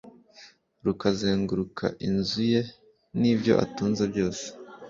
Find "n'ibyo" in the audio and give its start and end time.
3.19-3.53